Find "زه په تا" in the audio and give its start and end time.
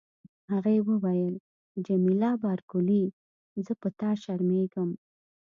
3.65-4.09